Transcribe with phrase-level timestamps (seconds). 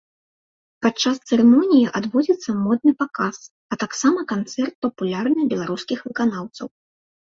[0.83, 3.35] Падчас цырымоніі адбудзецца модны паказ,
[3.75, 6.67] а таксама канцэрт папулярных беларускіх выканаўцаў.